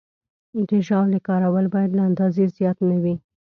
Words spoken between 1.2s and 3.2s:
کارول باید له اندازې زیات نه وي.